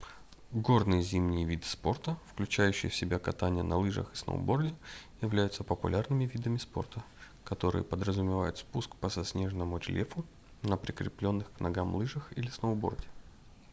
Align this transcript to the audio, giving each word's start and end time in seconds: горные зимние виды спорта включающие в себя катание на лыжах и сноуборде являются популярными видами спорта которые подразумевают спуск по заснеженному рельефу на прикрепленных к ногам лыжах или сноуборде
горные 0.67 1.03
зимние 1.03 1.45
виды 1.45 1.65
спорта 1.67 2.17
включающие 2.31 2.89
в 2.89 2.95
себя 2.95 3.19
катание 3.19 3.61
на 3.61 3.77
лыжах 3.77 4.11
и 4.11 4.15
сноуборде 4.15 4.73
являются 5.21 5.63
популярными 5.63 6.23
видами 6.25 6.57
спорта 6.57 7.03
которые 7.43 7.83
подразумевают 7.83 8.57
спуск 8.57 8.95
по 8.95 9.09
заснеженному 9.09 9.77
рельефу 9.77 10.25
на 10.63 10.75
прикрепленных 10.75 11.51
к 11.53 11.59
ногам 11.59 11.93
лыжах 11.95 12.33
или 12.35 12.49
сноуборде 12.49 13.05